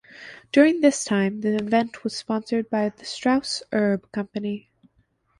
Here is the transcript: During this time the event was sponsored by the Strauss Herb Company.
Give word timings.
During 0.51 0.81
this 0.81 1.05
time 1.05 1.41
the 1.41 1.57
event 1.57 2.03
was 2.03 2.15
sponsored 2.15 2.71
by 2.71 2.89
the 2.89 3.05
Strauss 3.05 3.61
Herb 3.71 4.11
Company. 4.11 4.71